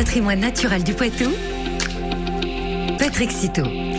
patrimoine 0.00 0.40
naturel 0.40 0.82
du 0.82 0.94
Poitou, 0.94 1.30
Patrick 2.98 3.30
Citeau. 3.30 3.89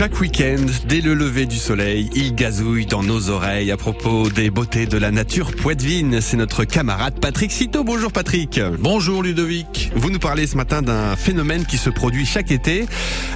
Chaque 0.00 0.18
week-end, 0.18 0.64
dès 0.88 1.02
le 1.02 1.12
lever 1.12 1.44
du 1.44 1.58
soleil, 1.58 2.08
il 2.14 2.34
gazouille 2.34 2.86
dans 2.86 3.02
nos 3.02 3.28
oreilles 3.28 3.70
à 3.70 3.76
propos 3.76 4.30
des 4.30 4.48
beautés 4.48 4.86
de 4.86 4.96
la 4.96 5.10
nature 5.10 5.54
poitevine. 5.54 6.22
C'est 6.22 6.38
notre 6.38 6.64
camarade 6.64 7.20
Patrick 7.20 7.52
Citeau. 7.52 7.84
Bonjour 7.84 8.10
Patrick. 8.10 8.58
Bonjour 8.78 9.22
Ludovic. 9.22 9.92
Vous 9.94 10.08
nous 10.08 10.18
parlez 10.18 10.46
ce 10.46 10.56
matin 10.56 10.80
d'un 10.80 11.16
phénomène 11.16 11.66
qui 11.66 11.76
se 11.76 11.90
produit 11.90 12.24
chaque 12.24 12.50
été. 12.50 12.86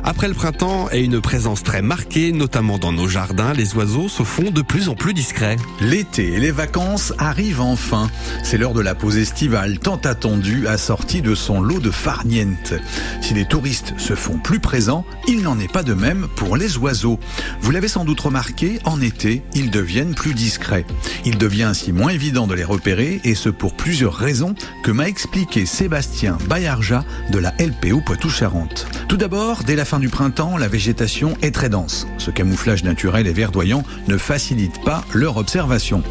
Après 0.05 0.27
le 0.27 0.33
printemps 0.33 0.89
et 0.91 1.05
une 1.05 1.21
présence 1.21 1.62
très 1.62 1.83
marquée, 1.83 2.33
notamment 2.33 2.79
dans 2.79 2.93
nos 2.93 3.09
jardins, 3.09 3.53
les 3.53 3.75
oiseaux 3.75 4.09
se 4.09 4.23
font 4.23 4.51
de 4.51 4.62
plus 4.62 4.89
en 4.89 4.95
plus 4.95 5.12
discrets. 5.12 5.57
L'été 5.83 6.33
et 6.33 6.41
les 6.41 6.51
vacances 6.51 7.12
arrivent 7.19 7.61
enfin. 7.61 8.09
C'est 8.43 8.57
l'heure 8.57 8.73
de 8.73 8.81
la 8.81 8.95
pause 8.95 9.19
estivale 9.19 9.80
tant 9.80 9.96
attendue, 9.96 10.66
assortie 10.66 11.21
de 11.21 11.35
son 11.35 11.60
lot 11.60 11.80
de 11.80 11.91
farniente. 11.91 12.73
Si 13.21 13.35
les 13.35 13.45
touristes 13.45 13.93
se 13.99 14.15
font 14.15 14.38
plus 14.38 14.60
présents, 14.60 15.05
il 15.29 15.43
n'en 15.43 15.59
est 15.59 15.71
pas 15.71 15.83
de 15.83 15.93
même 15.93 16.27
pour 16.37 16.54
les 16.57 16.77
oiseaux. 16.79 17.19
Vous 17.61 17.71
l'avez 17.71 17.89
sans 17.89 18.05
doute 18.05 18.21
remarqué, 18.21 18.79
en 18.85 19.01
été, 19.01 19.43
ils 19.55 19.71
deviennent 19.71 20.15
plus 20.15 20.35
discrets. 20.35 20.87
Il 21.25 21.39
devient 21.39 21.65
ainsi 21.65 21.93
moins 21.93 22.11
évident 22.11 22.47
de 22.47 22.55
les 22.55 22.65
repérer 22.65 23.21
et 23.25 23.35
ce 23.35 23.49
pour 23.49 23.75
plusieurs 23.75 24.15
raisons 24.15 24.55
que 24.83 24.91
m'a 24.91 25.09
expliqué 25.09 25.67
Sébastien 25.67 26.39
Bayarja 26.49 27.05
de 27.30 27.39
la 27.39 27.55
LPO 27.59 28.01
Poitou-Charentes. 28.01 28.87
Tout 29.09 29.17
d'abord, 29.17 29.63
dès 29.65 29.77
la 29.77 29.85
fin 29.85 29.99
du 29.99 30.09
printemps, 30.09 30.57
la 30.57 30.69
végétation 30.69 31.37
est 31.43 31.55
très 31.55 31.69
dense. 31.69 32.07
Ce 32.19 32.30
camouflage 32.30 32.85
naturel 32.85 33.27
et 33.27 33.33
verdoyant 33.33 33.85
ne 34.09 34.16
facilite 34.16 34.83
pas 34.85 35.05
leur 35.13 35.37
observation. 35.37 36.02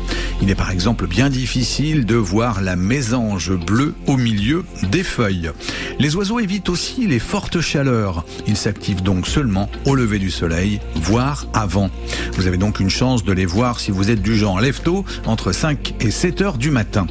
Il 0.42 0.50
est 0.50 0.56
par 0.56 0.72
exemple 0.72 1.08
bien 1.08 1.30
difficile 1.30 2.06
de 2.06 2.16
voir 2.16 2.62
la 2.62 2.76
mésange 2.76 3.52
bleue 3.52 3.94
au 4.08 4.18
milieu 4.18 4.66
des 4.84 5.04
feuilles. 5.04 5.52
Les 6.00 6.16
oiseaux 6.16 6.40
évitent 6.40 6.70
aussi 6.70 7.08
les 7.08 7.20
fortes 7.20 7.62
chaleurs. 7.62 8.26
Ils 8.48 8.58
s'activent 8.58 9.04
donc 9.04 9.28
seulement 9.28 9.70
au 9.86 9.96
lever 9.96 10.20
du 10.20 10.32
soleil, 10.34 10.82
voire 10.96 11.48
avant. 11.54 11.90
Vous 12.34 12.48
avez 12.48 12.58
donc 12.58 12.80
une 12.80 12.90
chance 12.90 13.24
de 13.24 13.32
les 13.32 13.46
voir 13.46 13.80
si 13.80 13.92
vous 13.92 14.12
êtes 14.12 14.22
du 14.22 14.36
genre 14.38 14.60
lève 14.60 14.74
entre 15.26 15.52
5 15.52 15.96
et 16.02 16.12
7 16.12 16.42
heures 16.42 16.58
du 16.58 16.72
matin. 16.72 17.08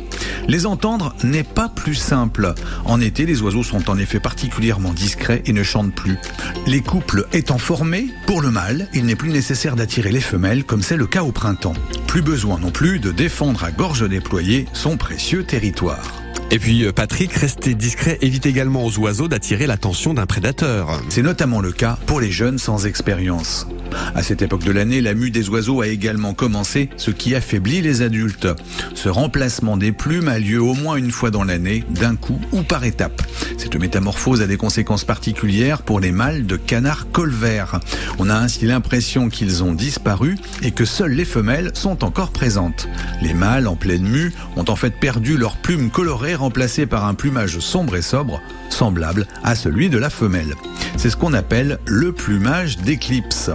Les 0.48 0.66
entendre 0.66 1.14
n'est 1.22 1.44
pas 1.44 1.68
plus 1.68 1.94
simple. 1.94 2.54
En 2.84 3.00
été, 3.00 3.24
les 3.24 3.40
oiseaux 3.42 3.62
sont 3.62 3.88
en 3.88 3.98
effet 3.98 4.20
particulièrement 4.20 4.92
discrets 4.92 5.42
et 5.46 5.52
ne 5.52 5.62
chantent 5.62 5.94
plus. 5.94 6.18
Les 6.66 6.80
couples 6.80 7.26
étant 7.32 7.58
formés, 7.58 8.08
pour 8.26 8.40
le 8.40 8.50
mâle, 8.50 8.88
il 8.94 9.06
n'est 9.06 9.16
plus 9.16 9.30
nécessaire 9.30 9.76
d'attirer 9.76 10.12
les 10.12 10.20
femelles 10.20 10.64
comme 10.64 10.82
c'est 10.82 10.96
le 10.96 11.06
cas 11.06 11.22
au 11.22 11.32
printemps. 11.32 11.74
Plus 12.06 12.22
besoin 12.22 12.58
non 12.58 12.70
plus 12.70 12.98
de 12.98 13.12
défendre 13.12 13.64
à 13.64 13.70
gorge 13.70 14.08
déployée 14.08 14.66
son 14.72 14.96
précieux 14.96 15.44
territoire. 15.44 16.21
Et 16.52 16.58
puis 16.58 16.84
euh, 16.84 16.92
Patrick, 16.92 17.32
rester 17.32 17.74
discret 17.74 18.18
évite 18.20 18.44
également 18.44 18.84
aux 18.84 18.98
oiseaux 18.98 19.26
d'attirer 19.26 19.66
l'attention 19.66 20.12
d'un 20.12 20.26
prédateur. 20.26 21.00
C'est 21.08 21.22
notamment 21.22 21.62
le 21.62 21.72
cas 21.72 21.96
pour 22.04 22.20
les 22.20 22.30
jeunes 22.30 22.58
sans 22.58 22.84
expérience. 22.84 23.66
À 24.14 24.22
cette 24.22 24.42
époque 24.42 24.64
de 24.64 24.72
l'année, 24.72 25.00
la 25.00 25.14
mue 25.14 25.30
des 25.30 25.48
oiseaux 25.48 25.80
a 25.80 25.88
également 25.88 26.34
commencé, 26.34 26.90
ce 26.96 27.10
qui 27.10 27.34
affaiblit 27.34 27.80
les 27.80 28.02
adultes. 28.02 28.48
Ce 28.94 29.08
remplacement 29.08 29.76
des 29.76 29.92
plumes 29.92 30.28
a 30.28 30.38
lieu 30.38 30.60
au 30.60 30.74
moins 30.74 30.96
une 30.96 31.10
fois 31.10 31.30
dans 31.30 31.44
l'année, 31.44 31.84
d'un 31.90 32.16
coup 32.16 32.40
ou 32.52 32.62
par 32.62 32.84
étape. 32.84 33.22
Cette 33.56 33.76
métamorphose 33.76 34.42
a 34.42 34.46
des 34.46 34.56
conséquences 34.56 35.04
particulières 35.04 35.82
pour 35.82 36.00
les 36.00 36.12
mâles 36.12 36.46
de 36.46 36.56
canards 36.56 37.10
colverts. 37.10 37.80
On 38.18 38.28
a 38.28 38.34
ainsi 38.34 38.66
l'impression 38.66 39.28
qu'ils 39.28 39.64
ont 39.64 39.72
disparu 39.72 40.36
et 40.62 40.70
que 40.72 40.84
seules 40.84 41.12
les 41.12 41.24
femelles 41.24 41.70
sont 41.74 42.04
encore 42.04 42.30
présentes. 42.30 42.88
Les 43.22 43.34
mâles 43.34 43.68
en 43.68 43.76
pleine 43.76 44.06
mue 44.06 44.32
ont 44.56 44.64
en 44.68 44.76
fait 44.76 44.98
perdu 44.98 45.36
leurs 45.36 45.56
plumes 45.56 45.90
colorées 45.90 46.34
remplacées 46.34 46.86
par 46.86 47.06
un 47.06 47.14
plumage 47.14 47.58
sombre 47.58 47.96
et 47.96 48.02
sobre, 48.02 48.40
semblable 48.68 49.26
à 49.42 49.54
celui 49.54 49.88
de 49.90 49.98
la 49.98 50.10
femelle. 50.10 50.54
C'est 50.96 51.10
ce 51.10 51.16
qu'on 51.16 51.32
appelle 51.32 51.78
le 51.86 52.12
plumage 52.12 52.78
d'éclipse. 52.78 53.50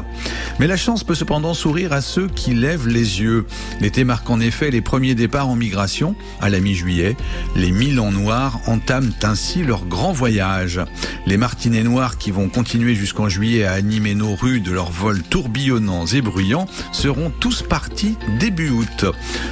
Mais 0.59 0.67
la 0.67 0.77
chance 0.77 1.03
peut 1.03 1.13
cependant 1.13 1.53
sourire 1.53 1.93
à 1.93 2.01
ceux 2.01 2.27
qui 2.27 2.55
lèvent 2.55 2.87
les 2.87 3.21
yeux. 3.21 3.45
L'été 3.79 4.03
marque 4.03 4.29
en 4.29 4.39
effet 4.39 4.71
les 4.71 4.81
premiers 4.81 5.13
départs 5.13 5.49
en 5.49 5.55
migration. 5.55 6.15
À 6.41 6.49
la 6.49 6.59
mi-juillet, 6.59 7.15
les 7.55 7.71
Milans 7.71 8.11
noirs 8.11 8.59
entament 8.65 9.11
ainsi 9.21 9.63
leur 9.63 9.85
grand 9.85 10.11
voyage. 10.11 10.81
Les 11.27 11.37
martinets 11.37 11.83
noirs 11.83 12.17
qui 12.17 12.31
vont 12.31 12.49
continuer 12.49 12.95
jusqu'en 12.95 13.29
juillet 13.29 13.65
à 13.65 13.73
animer 13.73 14.15
nos 14.15 14.33
rues 14.33 14.59
de 14.59 14.71
leurs 14.71 14.91
vols 14.91 15.21
tourbillonnants 15.21 16.07
et 16.07 16.21
bruyants 16.21 16.67
seront 16.91 17.31
tous 17.39 17.61
partis 17.61 18.15
début 18.39 18.69
août. 18.69 19.05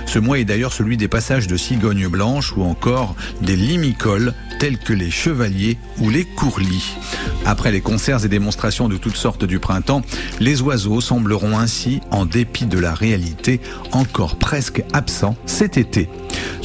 Ce 0.08 0.18
mois 0.18 0.40
est 0.40 0.46
d'ailleurs 0.46 0.74
celui 0.74 0.98
des 0.98 1.08
passages 1.08 1.48
de 1.48 1.58
cigognes 1.58 2.08
blanches 2.08 2.54
ou 2.58 2.64
encore 2.64 3.16
des 3.42 3.56
limicoles 3.56 4.34
tels 4.60 4.78
que 4.78 4.94
les 4.94 5.12
chevaliers 5.12 5.78
ou 6.00 6.10
les 6.10 6.26
courlis. 6.26 6.94
Après 7.46 7.72
les 7.72 7.82
concerts 7.82 8.26
et 8.26 8.30
démonstrations 8.30 8.90
de 8.90 8.98
toutes 8.98 9.18
sortes 9.18 9.46
du 9.46 9.60
printemps, 9.60 10.02
les 10.40 10.62
oiseaux 10.62 11.02
sembleront 11.02 11.58
ainsi, 11.58 12.02
en 12.12 12.26
dépit 12.26 12.66
de 12.66 12.80
la 12.80 12.94
réalité, 12.94 13.60
encore 13.92 14.38
presque 14.38 14.84
absents 14.94 15.36
cet 15.46 15.78
été. 15.78 16.10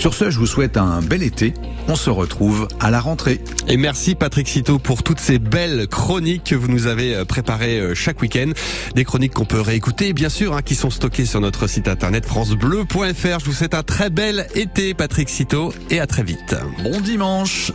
Sur 0.00 0.14
ce, 0.14 0.30
je 0.30 0.38
vous 0.38 0.46
souhaite 0.46 0.78
un 0.78 1.02
bel 1.02 1.22
été. 1.22 1.52
On 1.86 1.94
se 1.94 2.08
retrouve 2.08 2.68
à 2.80 2.90
la 2.90 3.00
rentrée. 3.00 3.38
Et 3.68 3.76
merci 3.76 4.14
Patrick 4.14 4.48
Citeau 4.48 4.78
pour 4.78 5.02
toutes 5.02 5.20
ces 5.20 5.38
belles 5.38 5.88
chroniques 5.88 6.44
que 6.44 6.54
vous 6.54 6.68
nous 6.68 6.86
avez 6.86 7.14
euh, 7.14 7.26
préparées 7.26 7.78
euh, 7.78 7.94
chaque 7.94 8.22
week-end. 8.22 8.50
Des 8.94 9.04
chroniques 9.04 9.34
qu'on 9.34 9.44
peut 9.44 9.60
réécouter, 9.60 10.14
bien 10.14 10.30
sûr, 10.30 10.56
hein, 10.56 10.62
qui 10.62 10.74
sont 10.74 10.88
stockées 10.88 11.26
sur 11.26 11.42
notre 11.42 11.66
site 11.66 11.86
internet 11.86 12.24
francebleu.fr. 12.24 13.40
Je 13.40 13.44
vous 13.44 13.52
souhaite 13.52 13.74
un 13.74 13.82
très 13.82 14.08
bel 14.08 14.46
été, 14.54 14.94
Patrick 14.94 15.28
Citeau, 15.28 15.74
et 15.90 16.00
à 16.00 16.06
très 16.06 16.22
vite. 16.22 16.56
Bon 16.82 16.98
dimanche 17.02 17.70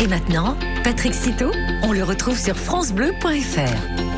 Et 0.00 0.08
maintenant, 0.08 0.56
Patrick 0.82 1.14
Citeau, 1.14 1.52
on 1.84 1.92
le 1.92 2.02
retrouve 2.02 2.36
sur 2.36 2.56
francebleu.fr. 2.56 4.02